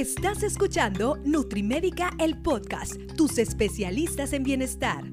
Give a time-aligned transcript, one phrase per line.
[0.00, 5.04] Estás escuchando Nutrimédica, el podcast, tus especialistas en bienestar.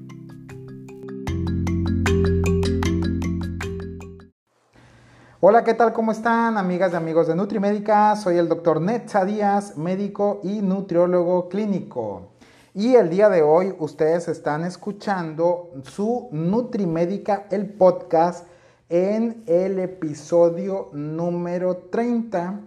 [5.40, 5.92] Hola, ¿qué tal?
[5.92, 8.16] ¿Cómo están, amigas y amigos de Nutrimédica?
[8.16, 12.30] Soy el doctor Netza Díaz, médico y nutriólogo clínico.
[12.72, 18.46] Y el día de hoy ustedes están escuchando su Nutrimédica, el podcast,
[18.88, 22.60] en el episodio número 30.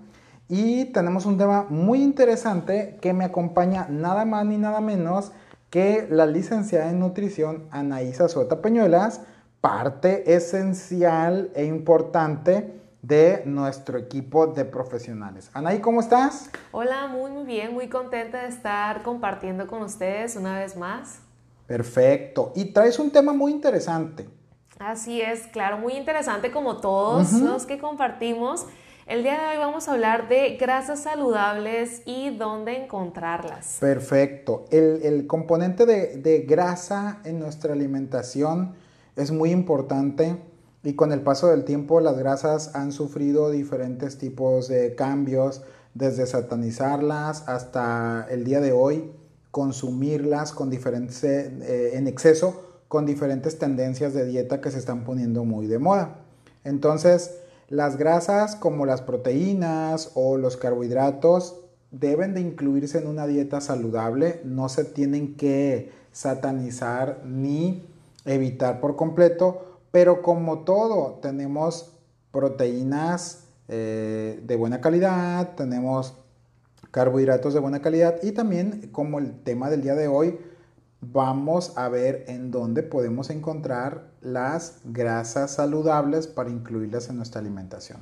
[0.53, 5.31] Y tenemos un tema muy interesante que me acompaña nada más ni nada menos
[5.69, 9.21] que la licenciada en nutrición Anaísa Sota Peñuelas
[9.61, 15.49] parte esencial e importante de nuestro equipo de profesionales.
[15.53, 16.49] Anaí, ¿cómo estás?
[16.73, 21.19] Hola, muy, muy bien, muy contenta de estar compartiendo con ustedes una vez más.
[21.65, 22.51] Perfecto.
[22.55, 24.27] Y traes un tema muy interesante.
[24.79, 28.65] Así es, claro, muy interesante como todos los que compartimos.
[29.07, 33.77] El día de hoy vamos a hablar de grasas saludables y dónde encontrarlas.
[33.79, 34.65] Perfecto.
[34.69, 38.75] El, componente de, grasa en nuestra alimentación
[39.15, 40.37] es muy importante
[40.83, 45.63] y con el paso del tiempo las grasas han sufrido diferentes tipos de cambios,
[45.95, 49.11] desde satanizarlas hasta el día de hoy
[49.49, 55.43] consumirlas con diferentes, eh, en exceso con diferentes tendencias de dieta que se están poniendo
[55.43, 56.19] muy de moda.
[56.63, 63.61] Entonces, las grasas como las proteínas o los carbohidratos deben de incluirse en una dieta
[63.61, 67.85] saludable, no se tienen que satanizar ni
[68.25, 71.93] evitar por completo, pero como todo, tenemos
[72.33, 76.15] proteínas eh, de buena calidad, tenemos
[76.91, 80.37] carbohidratos de buena calidad y también como el tema del día de hoy,
[81.01, 87.99] vamos a ver en dónde podemos encontrar las grasas saludables para incluirlas en nuestra alimentación.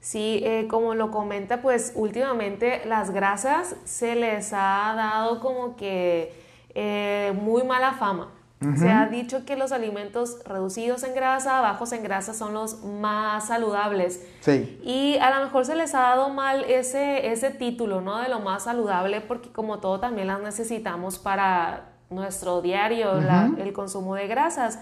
[0.00, 6.32] Sí, eh, como lo comenta, pues últimamente las grasas se les ha dado como que
[6.74, 8.32] eh, muy mala fama.
[8.76, 13.46] Se ha dicho que los alimentos reducidos en grasa, bajos en grasa son los más
[13.46, 14.20] saludables.
[14.40, 14.80] Sí.
[14.82, 18.18] Y a lo mejor se les ha dado mal ese, ese título, ¿no?
[18.18, 23.18] De lo más saludable, porque como todo también las necesitamos para nuestro diario,
[23.58, 24.78] el consumo de grasas.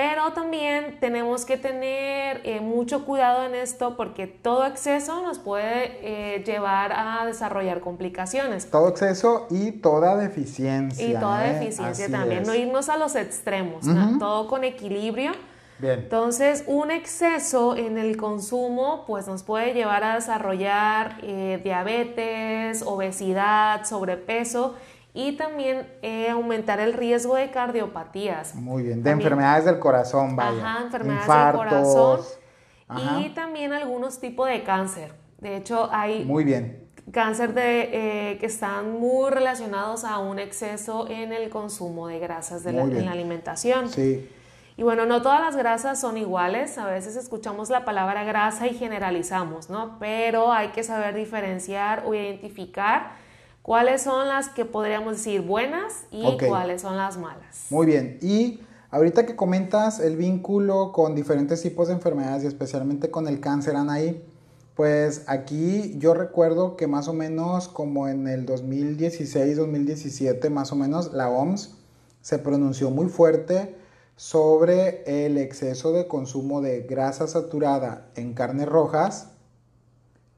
[0.00, 5.98] Pero también tenemos que tener eh, mucho cuidado en esto porque todo exceso nos puede
[6.00, 8.70] eh, llevar a desarrollar complicaciones.
[8.70, 11.06] Todo exceso y toda deficiencia.
[11.06, 11.52] Y toda ¿eh?
[11.52, 13.84] deficiencia también, no irnos a los extremos,
[14.18, 15.32] todo con equilibrio.
[15.78, 16.00] Bien.
[16.00, 24.76] Entonces, un exceso en el consumo pues nos puede llevar a desarrollar diabetes, obesidad, sobrepeso
[25.12, 28.54] y también eh, aumentar el riesgo de cardiopatías.
[28.54, 30.60] Muy bien, de enfermedades del corazón, vaya.
[30.60, 32.20] Ajá, enfermedades del corazón.
[33.18, 35.12] Y también algunos tipos de cáncer.
[35.38, 36.88] De hecho, hay muy bien.
[37.12, 42.62] cáncer de, eh, que están muy relacionados a un exceso en el consumo de grasas
[42.62, 43.88] de la, en la alimentación.
[43.88, 44.28] Sí.
[44.76, 46.78] Y bueno, no todas las grasas son iguales.
[46.78, 49.98] A veces escuchamos la palabra grasa y generalizamos, ¿no?
[49.98, 53.12] Pero hay que saber diferenciar o identificar
[53.62, 57.66] cuáles son las que podríamos decir buenas y cuáles son las malas.
[57.70, 58.18] Muy bien.
[58.22, 58.60] Y
[58.90, 63.76] ahorita que comentas el vínculo con diferentes tipos de enfermedades y especialmente con el cáncer,
[63.76, 64.24] Anaí,
[64.74, 70.76] pues aquí yo recuerdo que más o menos como en el 2016, 2017, más o
[70.76, 71.76] menos, la OMS
[72.22, 73.76] se pronunció muy fuerte
[74.16, 79.29] sobre el exceso de consumo de grasa saturada en carnes rojas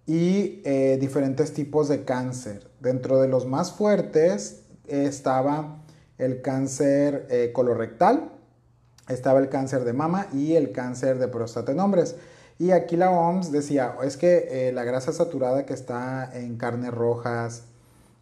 [0.06, 2.70] y eh, diferentes tipos de cáncer.
[2.80, 5.82] Dentro de los más fuertes estaba
[6.18, 8.30] el cáncer eh, colorectal,
[9.08, 12.16] estaba el cáncer de mama y el cáncer de próstata en hombres.
[12.58, 16.92] Y aquí la OMS decía, es que eh, la grasa saturada que está en carnes
[16.92, 17.64] rojas,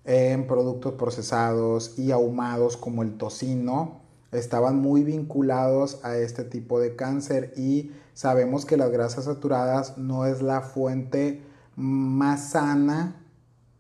[0.05, 4.01] en productos procesados y ahumados como el tocino,
[4.33, 10.25] estaban muy vinculados a este tipo de cáncer y sabemos que las grasas saturadas no
[10.25, 11.43] es la fuente
[11.77, 13.17] más sana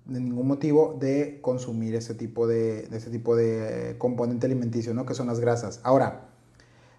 [0.07, 5.07] de ningún motivo de consumir ese tipo de, ese tipo de componente alimenticio, ¿no?
[5.07, 5.81] Que son las grasas.
[5.85, 6.29] Ahora,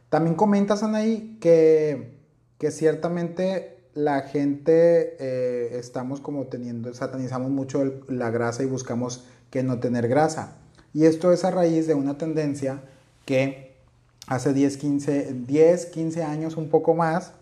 [0.09, 2.17] también comentas, Anaí, que,
[2.57, 9.63] que ciertamente la gente eh, estamos como teniendo, satanizamos mucho la grasa y buscamos que
[9.63, 10.57] no tener grasa.
[10.93, 12.81] Y esto es a raíz de una tendencia
[13.25, 13.75] que
[14.27, 17.33] hace 10, 15, 10, 15 años, un poco más,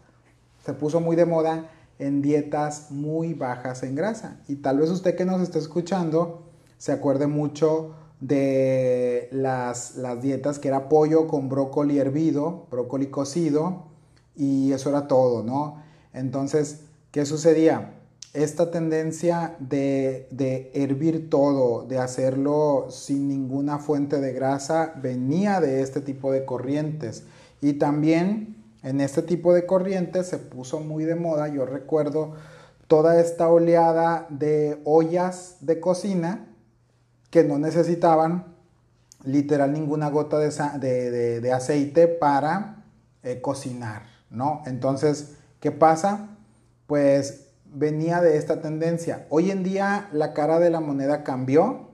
[0.66, 1.70] se puso muy de moda
[2.00, 4.42] en dietas muy bajas en grasa.
[4.48, 6.44] Y tal vez usted que nos esté escuchando
[6.78, 13.84] se acuerde mucho de las, las dietas que era pollo con brócoli hervido, brócoli cocido,
[14.36, 15.84] y eso era todo, ¿no?
[16.14, 16.82] Entonces,
[17.12, 17.96] ¿qué sucedía?
[18.34, 25.82] esta tendencia de, de, hervir todo, de hacerlo sin ninguna fuente de grasa, venía de
[25.82, 27.24] este tipo de corrientes.
[27.60, 32.36] Y también en este tipo de corrientes se puso muy de moda, yo recuerdo
[32.88, 36.48] toda esta oleada de ollas de cocina
[37.30, 38.56] que no necesitaban
[39.24, 42.84] literal ninguna gota de, aceite para
[43.24, 44.64] eh, cocinar, ¿no?
[44.66, 46.38] Entonces, ¿qué pasa?
[46.88, 49.28] Pues venía de esta tendencia.
[49.30, 51.90] Hoy en día la cara de la moneda cambió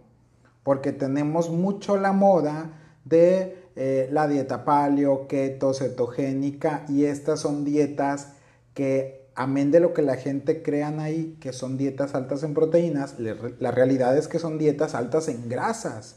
[0.63, 2.71] porque tenemos mucho la moda
[3.03, 8.29] de eh, la dieta paleo, keto, cetogénica y estas son dietas
[8.73, 13.15] que amén de lo que la gente crean ahí, que son dietas altas en proteínas,
[13.19, 16.15] la realidad es que son dietas altas en grasas.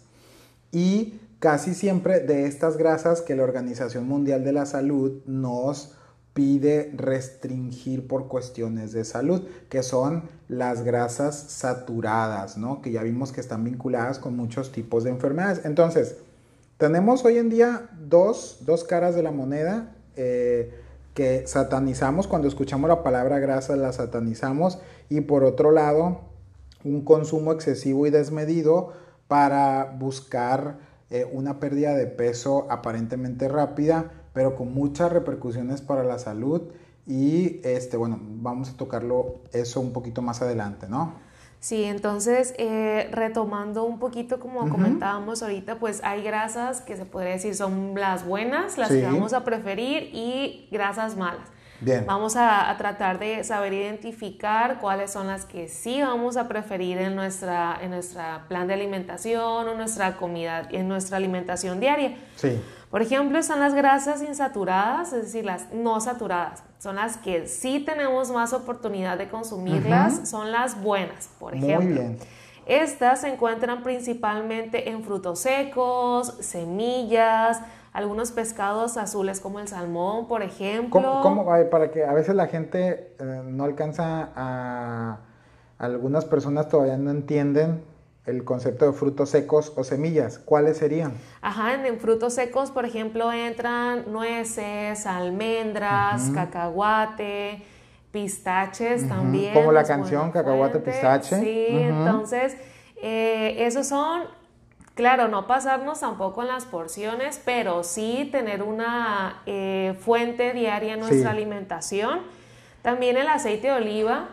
[0.70, 5.94] Y casi siempre de estas grasas que la Organización Mundial de la Salud nos
[6.34, 12.80] pide restringir por cuestiones de salud, que son las grasas saturadas, ¿no?
[12.80, 15.64] Que ya vimos que están vinculadas con muchos tipos de enfermedades.
[15.64, 16.18] Entonces,
[16.78, 18.58] tenemos hoy en día dos,
[18.88, 20.72] caras de la moneda eh,
[21.12, 24.78] que satanizamos, cuando escuchamos la palabra grasa la satanizamos,
[25.10, 26.20] y por otro lado,
[26.84, 28.92] un consumo excesivo y desmedido
[29.26, 30.78] para buscar
[31.10, 36.62] eh, una pérdida de peso aparentemente rápida, pero con muchas repercusiones para la salud
[37.06, 41.14] y este, bueno, vamos a tocarlo eso un poquito más adelante, ¿no?
[41.60, 47.32] Sí, entonces eh, retomando un poquito como comentábamos ahorita, pues hay grasas que se podría
[47.32, 51.48] decir son las buenas, las que vamos a preferir y grasas malas.
[51.80, 52.04] Bien.
[52.06, 57.14] Vamos a, tratar de saber identificar cuáles son las que sí vamos a preferir en
[57.14, 62.16] nuestra, en nuestra plan de alimentación o nuestra comida, en nuestra alimentación diaria.
[62.34, 62.60] Sí.
[62.90, 66.64] Por ejemplo, son las grasas insaturadas, es decir, las no saturadas.
[66.78, 71.80] Son las que sí tenemos más oportunidad de consumirlas, son las buenas, por ejemplo.
[71.80, 72.18] Muy bien.
[72.66, 77.60] Estas se encuentran principalmente en frutos secos, semillas,
[77.92, 81.20] algunos pescados azules como el salmón, por ejemplo.
[81.22, 85.18] ¿Cómo, para que a veces la gente eh, no alcanza a...
[85.78, 87.82] Algunas personas todavía no entienden
[88.28, 90.38] el concepto de frutos secos o semillas.
[90.38, 91.14] ¿Cuáles serían?
[91.40, 97.62] Ajá, en, frutos secos, por ejemplo, entran nueces, almendras, cacahuate,
[98.12, 99.54] pistaches también.
[99.54, 101.40] Como la canción Cacahuate Pistache.
[101.40, 102.56] Sí, entonces,
[103.02, 104.22] eh, esos son,
[104.94, 111.00] claro, no pasarnos tampoco en las porciones, pero sí tener una eh, fuente diaria en
[111.00, 112.20] nuestra alimentación.
[112.82, 114.28] También el aceite de oliva,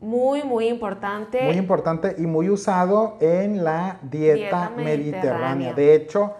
[0.00, 1.42] muy, muy importante.
[1.42, 5.72] Muy importante y muy usado en la dieta, mediterránea.
[5.72, 6.34] De hecho,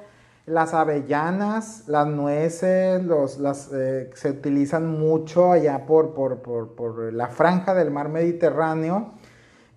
[0.46, 7.12] las avellanas, las nueces, los, las, eh, se utilizan mucho allá por, por, por, por,
[7.12, 9.12] la franja del mar Mediterráneo.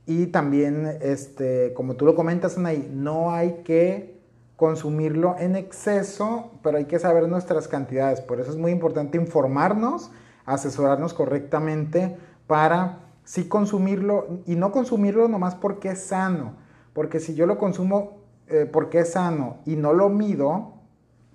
[0.06, 4.20] Y también, este, como tú lo comentas, ahí, no hay que
[4.56, 8.20] consumirlo en exceso, pero hay que saber nuestras cantidades.
[8.20, 10.12] Por eso es muy importante informarnos,
[10.46, 16.56] asesorarnos correctamente para sí consumirlo y no consumirlo nomás porque es sano,
[16.94, 20.74] porque si yo lo consumo eh, porque es sano y no lo mido,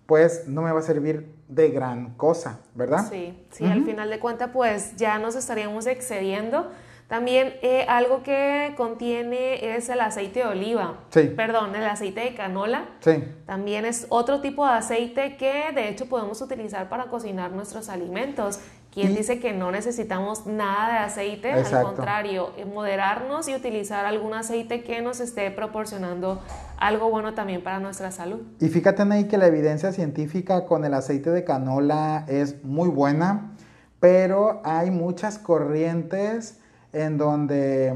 [0.06, 3.06] pues no me va a servir de gran cosa, ¿verdad?
[3.08, 6.68] Sí, sí, al final de cuentas pues ya nos estaríamos excediendo.
[7.06, 11.00] También eh, algo que contiene es el aceite de oliva.
[11.10, 11.32] Sí.
[11.36, 12.88] Perdón, el aceite de canola.
[13.00, 13.22] Sí.
[13.46, 18.58] También es otro tipo de aceite que de hecho podemos utilizar para cocinar nuestros alimentos.
[18.94, 21.50] ¿Quién dice que no necesitamos nada de aceite?
[21.50, 26.40] Al contrario, eh, moderarnos y utilizar algún aceite que nos esté proporcionando
[26.78, 28.42] algo bueno también para nuestra salud.
[28.60, 33.56] Y fíjate ahí que la evidencia científica con el aceite de canola es muy buena,
[33.98, 36.60] pero hay muchas corrientes
[36.92, 37.88] en donde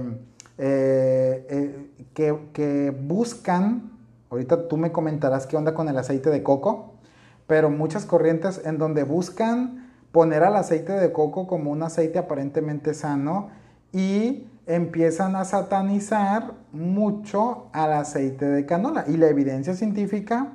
[0.58, 3.92] eh, eh, que, que buscan,
[4.30, 6.94] ahorita tú me comentarás qué onda con el aceite de coco,
[7.46, 12.94] pero muchas corrientes en donde buscan poner al aceite de coco como un aceite aparentemente
[12.94, 13.50] sano
[13.92, 19.04] y empiezan a satanizar mucho al aceite de canola.
[19.08, 20.52] Y la evidencia científica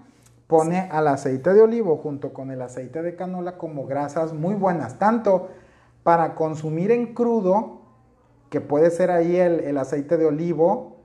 [0.47, 4.99] pone al aceite de olivo junto con el aceite de canola como grasas muy buenas,
[4.99, 5.49] tanto
[6.03, 7.81] para consumir en crudo,
[8.49, 10.97] que puede ser ahí el, aceite de olivo,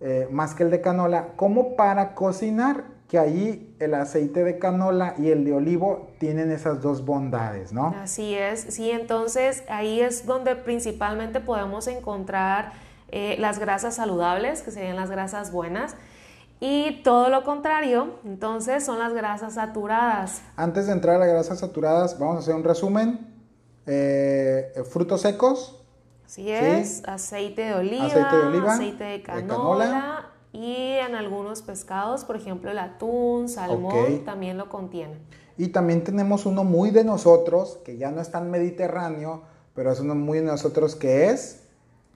[0.00, 5.14] eh, más que el de canola, como para cocinar que ahí el aceite de canola
[5.18, 7.94] y el de olivo tienen esas dos bondades, ¿no?
[8.02, 12.72] Así es, sí, entonces ahí es donde principalmente podemos encontrar
[13.10, 15.96] eh, las grasas saludables, que serían las grasas buenas,
[16.60, 20.42] y todo lo contrario, entonces son las grasas saturadas.
[20.56, 23.34] Antes de entrar a las grasas saturadas, vamos a hacer un resumen.
[23.86, 25.84] Eh, frutos secos,
[26.26, 28.06] Así es, aceite de oliva,
[28.72, 35.18] aceite de, canola, y en algunos pescados, por ejemplo el atún, salmón, también lo contiene.
[35.58, 39.42] Y también tenemos uno muy de nosotros, que ya no es tan mediterráneo,
[39.74, 41.64] pero es uno muy de nosotros que es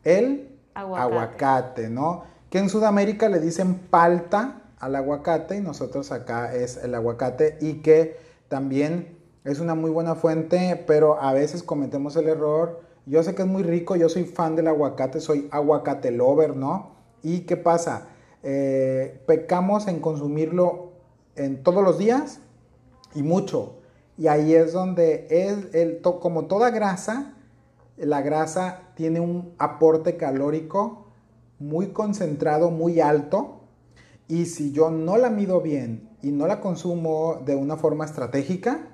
[0.05, 2.23] el aguacate, ¿no?
[2.49, 7.83] Que en Sudamérica le dicen palta al aguacate y nosotros acá es el aguacate y
[7.83, 12.83] que también es una muy buena fuente, pero a veces cometemos el error.
[13.05, 16.93] Yo sé que es muy rico, yo soy fan del aguacate, soy aguacate lover, ¿no?
[17.25, 18.07] ¿Y qué pasa?
[18.43, 20.93] Eh, pecamos en consumirlo
[21.37, 22.41] en todos los días
[23.15, 23.77] y mucho.
[24.17, 27.35] Y ahí es donde es el, como toda grasa,
[27.97, 31.07] la grasa tiene un aporte calórico
[31.59, 33.61] muy concentrado, muy alto.
[34.29, 38.89] Y si yo no la mido bien y no la consumo de una forma estratégica,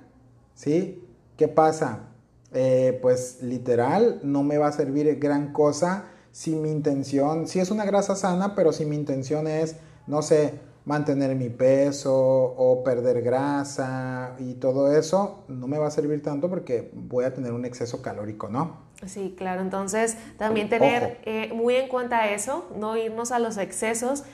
[0.53, 1.03] ¿sí?
[1.37, 2.09] ¿Qué pasa?
[2.53, 7.71] Eh, pues literal, no me va a servir gran cosa si mi intención, si es
[7.71, 13.21] una grasa sana, pero si mi intención es, no sé, mantener mi peso o perder
[13.21, 17.63] grasa y todo eso, no me va a servir tanto porque voy a tener un
[17.63, 18.79] exceso calórico, ¿no?
[19.05, 24.25] Sí, claro, entonces también tener eh, muy en cuenta eso, no irnos a los excesos.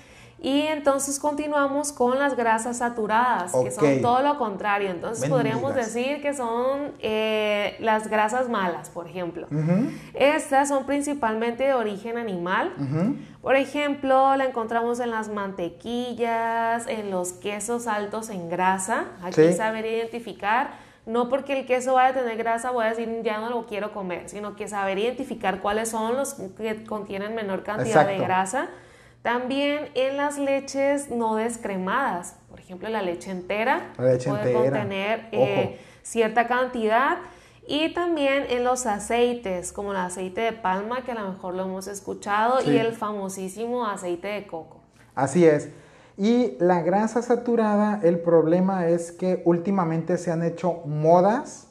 [0.43, 4.89] Y entonces continuamos con las grasas saturadas, que son todo lo contrario.
[4.89, 9.47] Entonces podríamos decir que son eh, las grasas malas, por ejemplo.
[10.15, 12.73] Estas son principalmente de origen animal.
[13.41, 19.05] Por ejemplo, la encontramos en las mantequillas, en los quesos altos en grasa.
[19.21, 20.71] Aquí saber identificar
[21.05, 23.91] no porque el queso vaya a tener grasa voy a decir ya no lo quiero
[23.91, 28.69] comer, sino que saber identificar cuáles son los que contienen menor cantidad de grasa.
[29.21, 36.47] También en las leches no descremadas, por ejemplo la leche entera puede contener eh, cierta
[36.47, 37.17] cantidad.
[37.67, 41.63] Y también en los aceites, como el aceite de palma, que a lo mejor lo
[41.63, 44.81] hemos escuchado, y el famosísimo aceite de coco.
[45.13, 45.69] Así es.
[46.17, 51.67] Y la grasa saturada, el problema es que últimamente se han hecho modas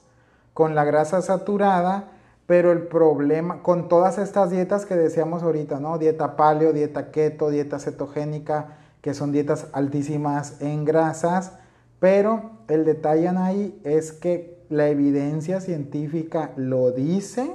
[0.55, 2.09] con la grasa saturada,
[2.51, 5.99] pero el problema con todas estas dietas que decíamos ahorita, ¿no?
[5.99, 11.53] Dieta paleo, dieta keto, dieta cetogénica, que son dietas altísimas en grasas,
[12.01, 17.55] pero el detalle ahí es que la evidencia científica lo dice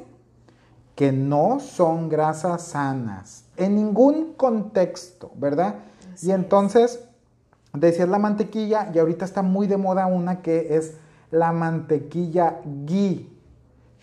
[0.96, 5.76] que no son grasas sanas en ningún contexto, ¿verdad?
[6.22, 7.04] y entonces,
[7.74, 10.94] decías la mantequilla, y ahorita está muy de moda una que es
[11.32, 13.35] la mantequilla ghee,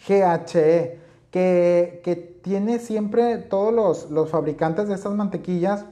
[0.06, 0.99] GHE,
[1.30, 5.87] que, que tiene siempre, todos los, los fabricantes de estas mantequillas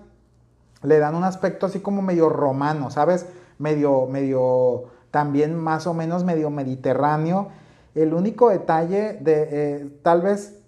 [0.82, 3.26] le dan un aspecto así como medio romano, ¿sabes?
[3.58, 7.48] Medio, medio, también más o menos medio mediterráneo.
[7.94, 10.60] El único detalle de, eh, tal vez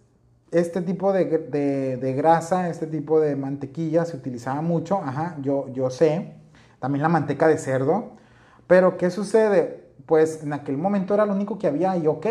[0.51, 6.35] este tipo de, grasa, este tipo de mantequilla se utilizaba mucho, ajá, yo, yo sé,
[6.79, 8.11] también la manteca de cerdo,
[8.67, 9.83] pero ¿qué sucede?
[10.05, 12.27] Pues en aquel momento era lo único que había y ok,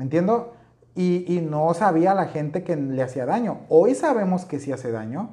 [0.00, 0.54] ¿me entiendo?
[0.96, 3.58] Y, no sabía la gente que le hacía daño.
[3.68, 5.28] Hoy sabemos que sí hace daño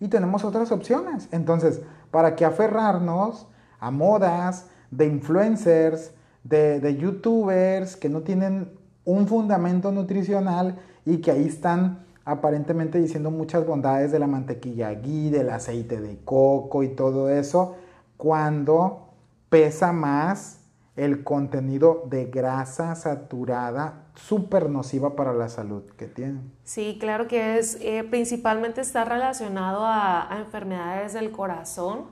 [0.00, 1.28] y tenemos otras opciones.
[1.30, 3.46] Entonces, ¿para qué aferrarnos
[3.78, 6.10] a modas de influencers,
[6.42, 8.72] de, de youtubers que no tienen
[9.04, 15.30] un fundamento nutricional y que ahí están aparentemente diciendo muchas bondades de la mantequilla ghee,
[15.30, 17.76] del aceite de coco y todo eso,
[18.16, 19.12] cuando
[19.50, 20.59] pesa más
[20.96, 26.40] el contenido de grasa saturada súper nociva para la salud que tiene.
[26.64, 32.06] Sí, claro que es, eh, principalmente está relacionado a, a enfermedades del corazón,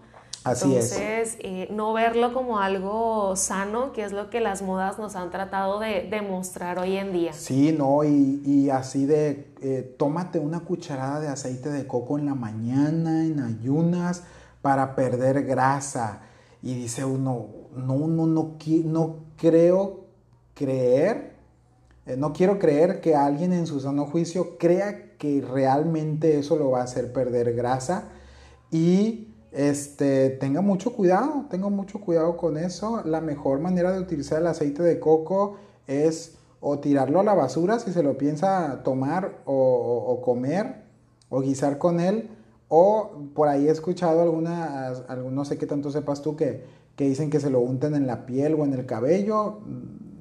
[0.44, 5.16] Así Entonces, eh, no verlo como algo sano, que es lo que las modas nos
[5.16, 7.32] han tratado de demostrar hoy en día.
[7.32, 12.34] Sí, no, y, así de, eh, tómate una cucharada de aceite de coco en la
[12.34, 14.22] mañana, en ayunas,
[14.62, 16.20] para perder grasa.
[16.62, 17.46] Y dice uno,
[17.78, 20.04] no, no, no, no creo
[20.54, 21.32] creer,
[22.06, 26.70] eh, no quiero creer que alguien en su sano juicio crea que realmente eso lo
[26.70, 28.08] va a hacer perder grasa.
[28.70, 33.02] Y este, tenga mucho cuidado, tenga mucho cuidado con eso.
[33.04, 35.56] La mejor manera de utilizar el aceite de coco
[35.86, 40.82] es o tirarlo a la basura si se lo piensa tomar o, comer
[41.28, 42.30] o guisar con él.
[42.68, 46.64] O por ahí he escuchado algunas, no sé qué tanto sepas tú, que,
[46.98, 49.60] que dicen que se lo unten en la piel o en el cabello.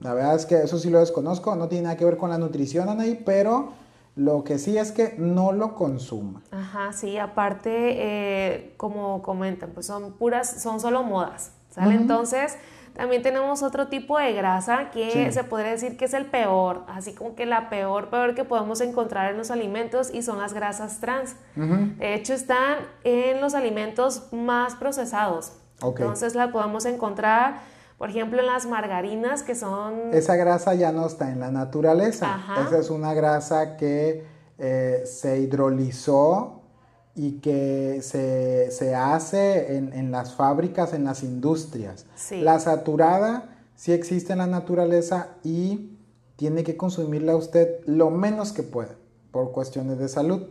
[0.01, 2.37] La verdad es que eso sí lo desconozco, no tiene nada que ver con la
[2.37, 3.69] nutrición, Anaí, pero
[4.15, 6.43] lo que sí es que no lo consuma.
[6.51, 11.95] Ajá, sí, aparte, eh, como comentan, pues son puras, son solo modas, ¿sale?
[11.95, 12.55] Entonces,
[12.93, 17.13] También tenemos otro tipo de grasa que se podría decir que es el peor, así
[17.13, 20.99] como que la peor, peor que podemos encontrar en los alimentos y son las grasas
[20.99, 21.35] trans.
[21.55, 25.53] De hecho, están en los alimentos más procesados.
[25.81, 27.59] Entonces la podemos encontrar,
[27.97, 30.13] por ejemplo, en las margarinas que son...
[30.13, 32.39] Esa grasa ya no está en la naturaleza.
[32.65, 34.25] Esa es una grasa que
[34.57, 36.61] eh, se hidrolizó
[37.15, 42.05] y que se, hace en, las fábricas, en las industrias.
[42.31, 45.97] La saturada sí existe en la naturaleza y
[46.35, 48.95] tiene que consumirla usted lo menos que pueda
[49.31, 50.43] por cuestiones de salud.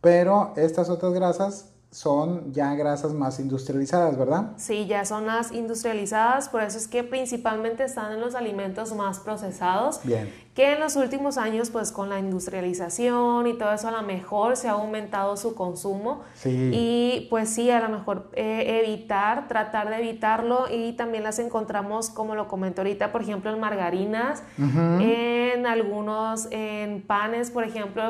[0.00, 4.52] Pero estas otras grasas son ya grasas más industrializadas, ¿verdad?
[4.56, 9.18] Sí, ya son más industrializadas, por eso es que principalmente están en los alimentos más
[9.18, 10.00] procesados.
[10.04, 10.32] Bien.
[10.54, 14.56] Que en los últimos años, pues con la industrialización y todo eso, a lo mejor
[14.56, 16.22] se ha aumentado su consumo.
[16.34, 16.70] Sí.
[16.72, 22.10] Y pues sí, a lo mejor eh, evitar, tratar de evitarlo y también las encontramos,
[22.10, 28.02] como lo comento ahorita, por ejemplo, en margarinas, en algunos, en panes, por ejemplo,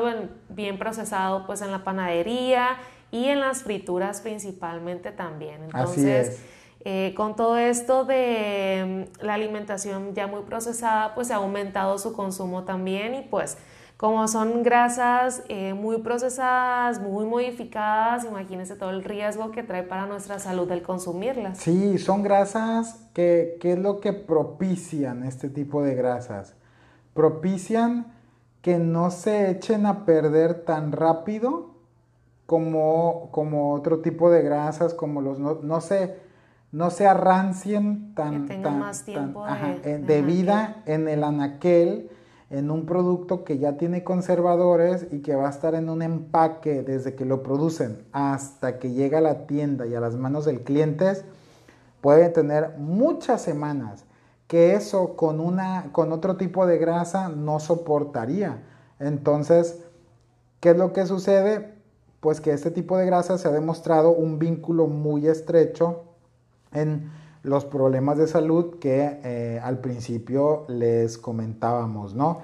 [0.49, 2.77] bien procesado, pues en la panadería
[3.11, 5.63] y en las frituras principalmente también.
[5.63, 6.41] Entonces,
[6.83, 11.97] eh, con todo esto de mm, la alimentación ya muy procesada, pues se ha aumentado
[11.97, 13.57] su consumo también y pues
[13.97, 20.07] como son grasas eh, muy procesadas, muy modificadas, imagínense todo el riesgo que trae para
[20.07, 21.59] nuestra salud el consumirlas.
[21.59, 26.55] Sí, son grasas que, ¿qué es lo que propician este tipo de grasas?
[27.13, 28.07] Propician
[28.63, 31.70] que no se echen a perder tan rápido
[32.51, 36.17] como, como otro tipo de grasas, como los, no, no se,
[36.73, 38.45] no se arrancien tan,
[38.77, 39.45] más tiempo
[39.81, 42.09] de, vida en el anaquel,
[42.49, 46.83] en un producto que ya tiene conservadores y que va a estar en un empaque
[46.83, 50.59] desde que lo producen hasta que llega a la tienda y a las manos del
[50.59, 51.23] cliente,
[52.01, 54.03] puede tener muchas semanas
[54.47, 58.61] que eso con, una, con otro tipo de grasa no soportaría.
[58.99, 59.85] Entonces,
[60.59, 61.79] ¿qué es lo que sucede?
[62.21, 66.03] Pues que este tipo de grasa se ha demostrado un vínculo muy estrecho
[66.71, 67.11] en
[67.43, 72.41] los problemas de salud que eh, al principio les comentábamos, ¿no?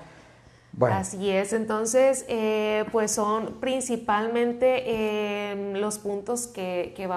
[0.74, 0.96] Bueno.
[0.96, 7.10] Así es, entonces, eh, pues son principalmente em, los puntos que, que,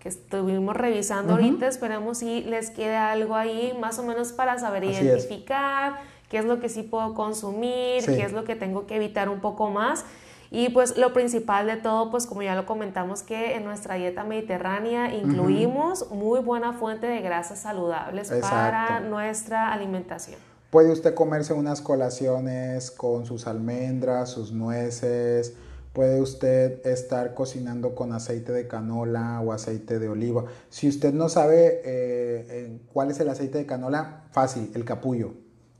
[0.00, 1.66] que estuvimos revisando ahorita.
[1.66, 6.00] Esperamos si les quede algo ahí, más o menos para saber identificar
[6.30, 9.40] qué es lo que sí puedo consumir, qué es lo que tengo que evitar un
[9.40, 10.04] poco más.
[10.50, 14.24] Y pues lo principal de todo, pues como ya lo comentamos, que en nuestra dieta
[14.24, 20.38] mediterránea incluimos muy buena fuente de grasas saludables para nuestra alimentación.
[20.70, 25.54] Puede usted comerse unas colaciones con sus almendras, sus nueces,
[25.96, 30.44] puede usted estar cocinando con aceite de canola o aceite de oliva.
[30.68, 35.32] Si usted no sabe eh, cuál es el aceite de canola, fácil, el capullo,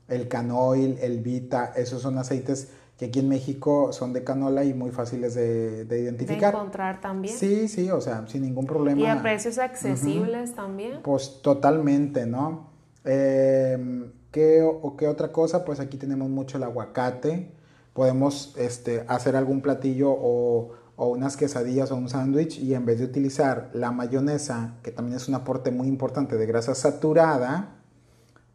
[0.07, 4.73] el canoil, el vita, esos son aceites que aquí en México son de canola y
[4.73, 6.51] muy fáciles de, identificar.
[6.51, 7.37] De encontrar también.
[7.37, 8.99] Sí, sí, o sea, sin ningún problema.
[8.99, 11.01] Y a precios accesibles también.
[11.03, 12.71] Pues totalmente, ¿no?
[13.05, 15.63] Em, ¿qué, o, ¿Qué otra cosa?
[15.63, 17.51] Pues aquí tenemos mucho el aguacate.
[17.93, 22.97] Podemos este, hacer algún platillo o, o unas quesadillas o un sándwich y en vez
[22.97, 27.75] de utilizar la mayonesa, que también es un aporte muy importante de grasa saturada,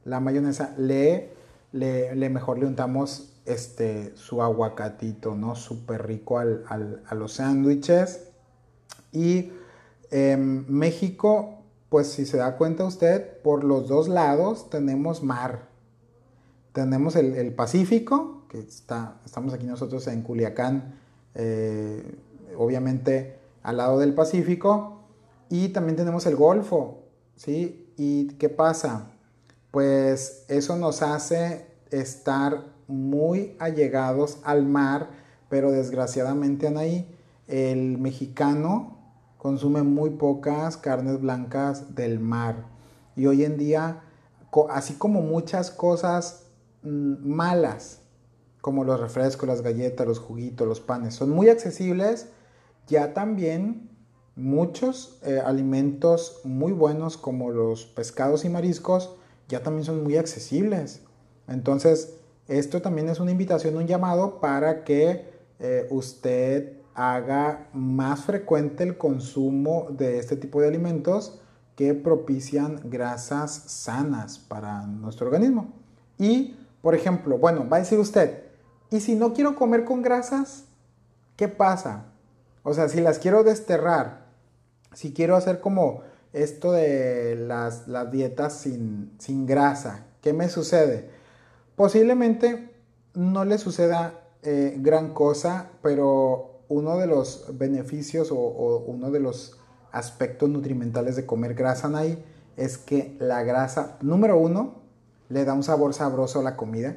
[0.05, 1.31] la mayonesa le,
[1.71, 5.55] le, le mejor le untamos este, su aguacatito, ¿no?
[5.55, 6.65] Súper rico al,
[7.07, 8.29] a los sándwiches.
[9.13, 9.53] Y
[10.11, 15.69] en México, pues si se da cuenta usted, por los dos lados tenemos mar.
[16.73, 20.95] Tenemos el, Pacífico, que está, estamos aquí nosotros en Culiacán,
[21.35, 22.17] eh,
[22.57, 25.03] obviamente al lado del Pacífico,
[25.51, 27.03] y también tenemos el Golfo,
[27.37, 27.93] ¿sí?
[27.99, 29.11] ¿Y qué pasa?
[29.71, 35.11] Pues eso nos hace estar muy allegados al mar,
[35.49, 37.09] pero desgraciadamente Anaí,
[37.49, 38.99] el mexicano
[39.39, 42.67] consume muy pocas carnes blancas del mar.
[43.17, 44.03] Y hoy en día,
[44.71, 46.47] así como muchas cosas
[46.83, 48.01] mm, malas,
[48.61, 52.29] como los refrescos, las galletas, los juguitos, los panes, son muy accesibles,
[52.87, 53.91] ya también
[54.37, 59.17] muchos eh, alimentos muy buenos como los pescados y mariscos
[59.49, 61.03] ya también son muy accesibles.
[61.49, 62.15] Entonces,
[62.59, 68.99] esto también es una invitación, un llamado para que eh, usted haga más frecuente el
[68.99, 71.41] consumo de este tipo de alimentos
[71.77, 75.73] que propician grasas sanas para nuestro organismo.
[76.19, 78.43] Y, por ejemplo, bueno, va a decir usted,
[78.91, 80.65] ¿y si no quiero comer con grasas?
[81.37, 82.05] ¿Qué pasa?
[82.63, 84.27] O sea, si las quiero desterrar,
[84.93, 90.07] si quiero hacer como esto de las, dietas sin, sin, grasa.
[90.21, 91.22] ¿Qué me sucede?
[91.77, 92.71] Posiblemente
[93.15, 99.59] no le suceda eh, gran cosa, pero uno de los beneficios o, uno de los
[99.91, 102.25] aspectos nutrimentales de comer grasa ahí
[102.57, 104.83] es que la grasa, número uno,
[105.29, 106.97] le da un sabor sabroso a la comida.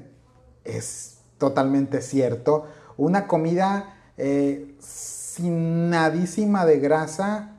[0.64, 2.66] Es totalmente cierto.
[2.98, 7.56] Una comida eh, sin nadísima de grasa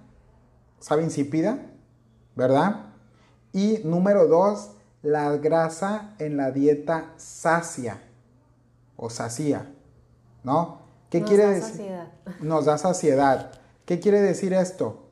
[0.81, 1.66] sabe insípida,
[2.35, 2.94] ¿verdad?
[3.52, 4.76] Y número dos,
[5.07, 8.01] la grasa en la dieta sacia
[8.97, 9.73] o sacía,
[10.42, 10.81] ¿no?
[11.11, 11.71] ¿Qué Nos quiere da decir?
[11.77, 12.09] Saciedad.
[12.40, 13.53] Nos da saciedad.
[13.85, 15.05] ¿Qué quiere decir esto?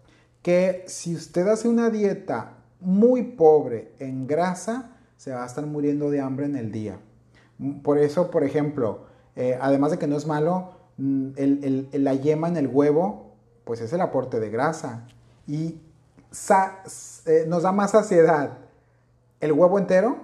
[0.42, 6.10] Que si usted hace una dieta muy pobre en grasa, se va a estar muriendo
[6.10, 6.98] de hambre en el día.
[7.84, 9.04] Por eso, por ejemplo,
[9.36, 11.28] eh, además de que no es malo, mm,
[11.92, 15.06] la yema en el huevo, pues es el aporte de grasa.
[15.46, 15.78] Y
[17.26, 18.63] eh, nos da más saciedad
[19.40, 20.16] el huevo entero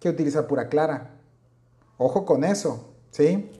[0.00, 1.10] que utilizar pura clara.
[1.96, 3.50] Ojo con eso, ¿sí?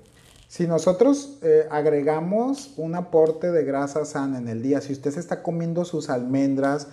[0.46, 5.20] Si nosotros eh, agregamos un aporte de grasa sana en el día, si usted se
[5.20, 6.88] está comiendo sus almendras,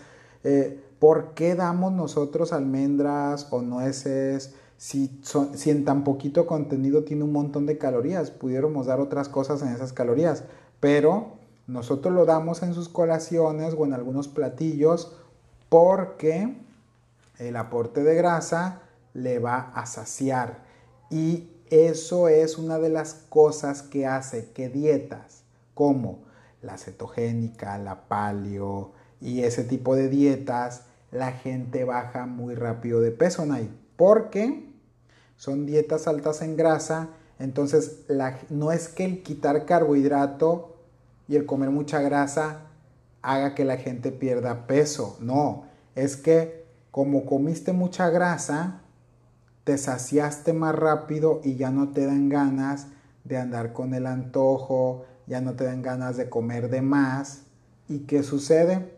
[0.99, 4.53] ¿por qué damos nosotros almendras o nueces?
[4.77, 5.21] si,
[5.53, 9.69] si en tan poquito contenido tiene un montón de calorías, pudiéramos dar otras cosas en
[9.69, 10.43] esas calorías,
[10.79, 11.33] pero
[11.67, 15.15] nosotros lo damos en sus colaciones o en algunos platillos
[15.69, 16.57] porque
[17.39, 18.81] el aporte de grasa
[19.13, 20.63] le va a saciar
[21.09, 25.43] y eso es una de las cosas que hace que dietas
[25.73, 26.23] como
[26.61, 33.11] la cetogénica, la paleo y ese tipo de dietas, la gente baja muy rápido de
[33.11, 33.69] peso, Nay.
[33.95, 34.69] Porque
[35.37, 38.01] son dietas altas en grasa, entonces
[38.49, 40.75] no es que el quitar carbohidrato
[41.27, 42.61] y el comer mucha grasa
[43.21, 46.64] haga que la gente pierda peso, no, es que
[46.95, 48.79] como comiste mucha grasa,
[49.65, 52.87] te saciaste más rápido y ya no te dan ganas
[53.25, 57.41] de andar con el antojo, ya no te dan ganas de comer de más.
[57.89, 58.95] ¿Y qué sucede?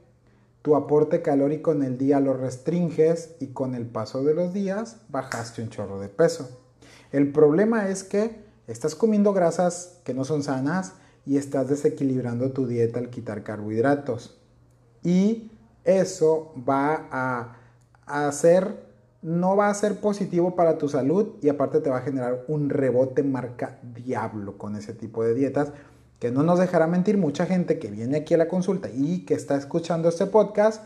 [0.61, 4.97] tu aporte calórico en el día lo restringes y con el paso de los días
[5.09, 6.59] bajaste un chorro de peso.
[7.11, 10.93] El problema es que estás comiendo grasas que no son sanas
[11.25, 14.37] y estás desequilibrando tu dieta al quitar carbohidratos.
[15.03, 15.51] Y
[15.83, 17.56] eso va a,
[18.07, 18.83] hacer,
[19.21, 22.69] no va a ser positivo para tu salud y aparte te va a generar un
[22.69, 25.71] rebote marca diablo con ese tipo de dietas
[26.19, 29.35] que no nos dejará mentir mucha gente que viene aquí a la consulta y que
[29.35, 30.83] está escuchando este podcast,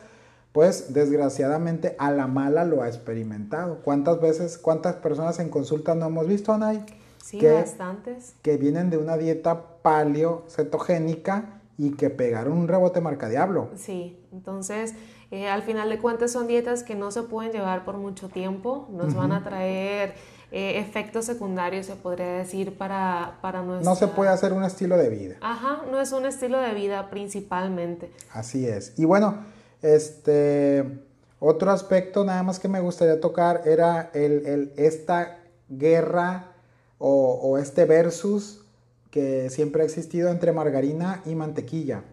[0.51, 3.79] pues desgraciadamente a la mala lo ha experimentado.
[3.83, 6.85] ¿Cuántas veces, cuántas personas en consulta no hemos visto, Anay?
[7.23, 8.33] Sí, que, bastantes.
[8.41, 13.69] Que vienen de una dieta paleo cetogénica y que pegaron un rebote marca diablo.
[13.75, 14.93] Sí, entonces
[15.31, 18.87] eh, al final de cuentas son dietas que no se pueden llevar por mucho tiempo,
[18.91, 20.13] nos van a traer
[20.51, 23.89] eh, efectos secundarios, se podría decir, para, para nuestra...
[23.89, 25.35] No se puede hacer un estilo de vida.
[25.41, 28.11] Ajá, no es un estilo de vida principalmente.
[28.31, 28.93] Así es.
[28.99, 29.45] Y bueno,
[29.81, 31.07] este...
[31.43, 35.39] Otro aspecto nada más que me gustaría tocar era el, esta
[35.69, 36.51] guerra
[36.99, 38.63] o, o este versus
[39.09, 42.03] que siempre ha existido entre margarina y mantequilla.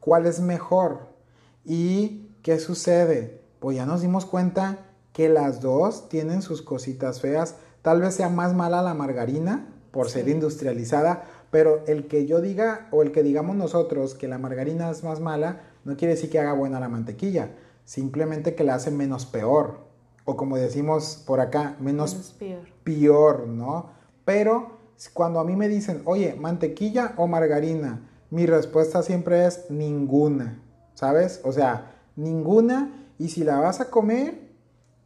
[0.00, 1.08] ¿Cuál es mejor?
[1.64, 3.40] ¿Y qué sucede?
[3.60, 4.78] Pues ya nos dimos cuenta
[5.12, 7.56] que las dos tienen sus cositas feas.
[7.82, 12.88] Tal vez sea más mala la margarina por ser industrializada, pero el que yo diga
[12.90, 16.38] o el que digamos nosotros que la margarina es más mala, no quiere decir que
[16.38, 17.50] haga buena la mantequilla,
[17.84, 19.78] simplemente que la hace menos peor.
[20.24, 22.36] O como decimos por acá, menos,
[22.84, 23.46] peor.
[23.48, 23.90] ¿no?
[24.24, 24.78] Pero
[25.14, 30.62] cuando a mí me dicen, oye, mantequilla o margarina, mi respuesta siempre es ninguna,
[30.94, 31.40] ¿sabes?
[31.44, 33.06] O sea, ninguna.
[33.18, 34.38] Y si la vas a comer,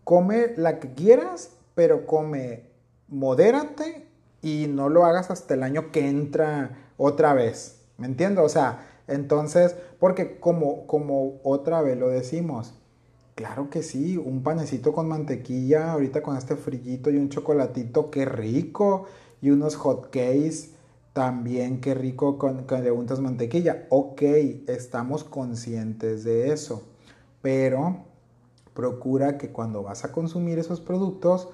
[0.04, 2.64] come la que quieras, pero come,
[3.08, 4.06] modérate
[4.42, 7.80] y no lo hagas hasta el año que entra otra vez.
[7.98, 8.42] ¿Me entiendo?
[8.42, 12.74] O sea, entonces, porque como, como otra vez lo decimos,
[13.34, 18.24] claro que sí, un panecito con mantequilla, ahorita con este frillito y un chocolatito, qué
[18.24, 19.06] rico,
[19.40, 20.70] y unos hot cakes
[21.12, 23.86] también, qué rico con, con le mantequilla.
[23.90, 26.82] Ok, estamos conscientes de eso,
[27.42, 28.04] pero
[28.74, 31.48] procura que cuando vas a consumir esos productos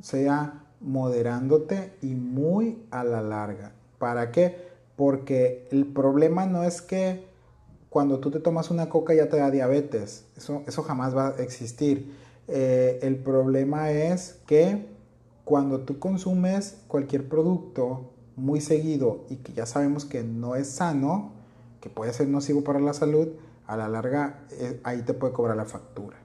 [0.00, 3.72] sea moderándote y muy a la larga.
[3.98, 4.56] ¿Para qué?
[4.96, 7.26] Porque el problema no es que
[7.88, 10.24] cuando tú te tomas una coca ya te da diabetes.
[10.36, 12.16] Eso, eso jamás va a existir.
[12.48, 14.86] Eh, el problema es que
[15.44, 21.32] cuando tú consumes cualquier producto muy seguido y que ya sabemos que no es sano,
[21.80, 23.28] que puede ser nocivo para la salud,
[23.72, 26.18] a la larga eh, ahí te puede cobrar la factura.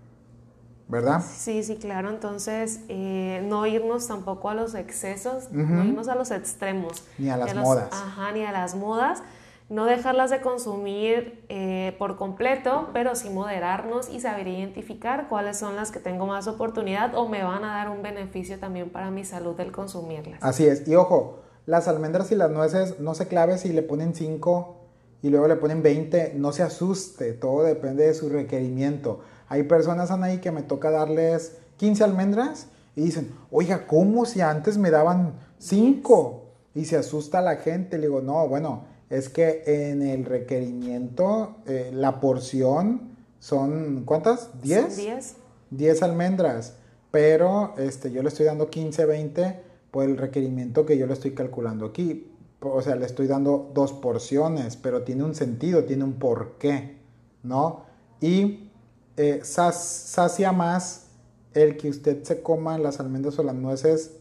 [0.89, 1.21] ¿Verdad?
[1.21, 2.09] Sí, sí, claro.
[2.09, 7.03] Entonces, eh, no irnos tampoco a los excesos, no irnos a los extremos.
[7.17, 7.89] Ni a las modas.
[7.91, 9.21] Ajá, ni a las modas.
[9.69, 15.75] No dejarlas de consumir eh, por completo, pero sí moderarnos y saber identificar cuáles son
[15.75, 19.25] las que tengo más oportunidad o me van a dar un beneficio también para mi
[19.25, 20.41] salud el consumirlas.
[20.41, 20.87] Así es.
[20.87, 24.86] Y ojo, las almendras y las nueces no se clave si le ponen 5
[25.21, 26.33] y luego le ponen 20.
[26.35, 29.21] No se asuste, todo depende de su requerimiento.
[29.49, 34.77] Hay personas, ahí que me toca darles 15 almendras y dicen, oiga, ¿cómo si antes
[34.77, 36.43] me daban 5?
[36.75, 37.97] Y se asusta la gente.
[37.97, 44.51] Le digo, no, bueno, es que en el requerimiento eh, la porción son, ¿cuántas?
[44.61, 44.95] ¿10?
[44.95, 45.35] 10.
[45.69, 46.75] 10 almendras,
[47.11, 49.59] pero este, yo le estoy dando 15, 20
[49.91, 52.31] por el requerimiento que yo le estoy calculando aquí.
[52.59, 56.97] O sea, le estoy dando dos porciones, pero tiene un sentido, tiene un porqué,
[57.43, 57.83] ¿no?
[58.19, 58.69] Y
[59.15, 61.07] eh, sacia más
[61.53, 64.17] el que usted se coma las almendras o las nueces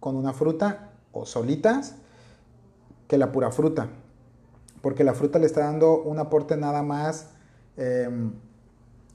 [0.00, 1.94] con una fruta o solitas
[3.08, 3.88] que la pura fruta
[4.80, 7.30] porque la fruta le está dando un aporte nada más,
[7.76, 8.32] em,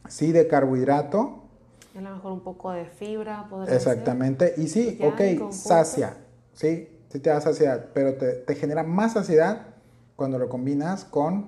[0.07, 1.43] sí, de carbohidrato.
[1.95, 3.47] A lo mejor un poco de fibra.
[3.67, 4.55] Exactamente.
[4.57, 6.17] Y sí, ok, sacia,
[6.53, 9.67] sí, sí te da saciedad, pero te, genera más saciedad
[10.15, 11.47] cuando lo combinas con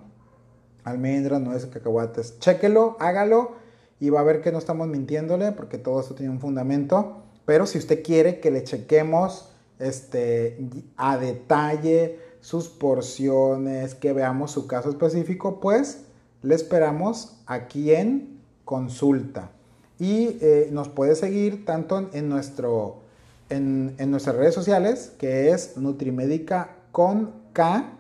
[0.83, 2.39] almendras, nueces, cacahuates.
[2.39, 3.53] Chéquelo, hágalo
[3.99, 7.23] y va a ver que no estamos mintiéndole porque todo esto tiene un fundamento.
[7.45, 9.49] Pero si usted quiere que le chequemos
[9.79, 16.03] este, a detalle sus porciones, que veamos su caso específico, pues
[16.43, 19.49] le esperamos aquí en consulta.
[19.97, 23.04] Y eh, nos puede seguir tanto en, nuestro,
[23.49, 27.91] en, nuestras redes sociales, que es Nutrimédica con K,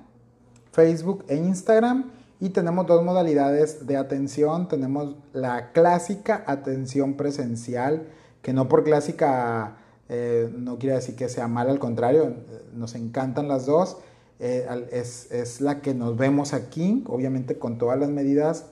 [0.71, 2.11] Facebook e Instagram.
[2.39, 4.67] Y tenemos dos modalidades de atención.
[4.67, 8.07] Tenemos la clásica atención presencial,
[8.41, 9.77] que no por clásica
[10.09, 12.35] eh, no quiere decir que sea mal, al contrario,
[12.73, 13.97] nos encantan las dos.
[14.39, 18.65] Eh, es, la que nos vemos aquí, obviamente con todas las medidas,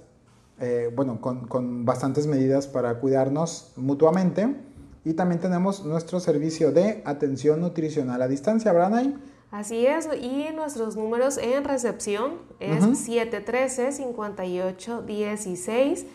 [0.59, 4.55] eh, bueno, con, bastantes medidas para cuidarnos mutuamente.
[5.05, 9.03] Y también tenemos nuestro servicio de atención nutricional a distancia, ¿verdad,
[9.53, 16.05] Así es, y nuestros números en recepción es 713-5816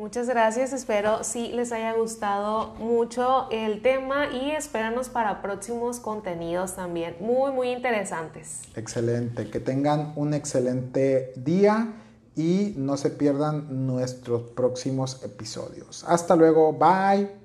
[0.00, 6.74] Muchas gracias, espero si les haya gustado mucho el tema y espéranos para próximos contenidos
[6.74, 8.62] también muy, muy interesantes.
[8.76, 11.92] Excelente, que tengan un excelente día
[12.34, 16.02] y no se pierdan nuestros próximos episodios.
[16.08, 17.39] Hasta luego, bye.